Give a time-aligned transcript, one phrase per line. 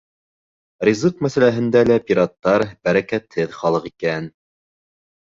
[0.89, 4.31] Ризыҡ мәсьәләһендә лә пираттар бәрәкәтһеҙ халыҡ икән.